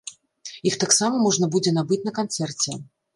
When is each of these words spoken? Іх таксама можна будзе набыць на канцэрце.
Іх 0.69 0.77
таксама 0.83 1.19
можна 1.25 1.49
будзе 1.57 1.73
набыць 1.77 1.99
на 2.07 2.15
канцэрце. 2.21 2.75